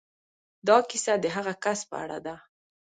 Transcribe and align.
دا 0.67 0.77
کيسه 0.89 1.13
د 1.19 1.25
هغه 1.35 1.53
کس 1.63 1.79
په 1.89 1.95
اړه 2.03 2.17
ده. 2.25 2.35